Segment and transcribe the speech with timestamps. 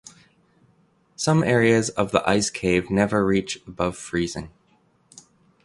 [1.15, 4.49] Some areas of the ice cave never reach above freezing.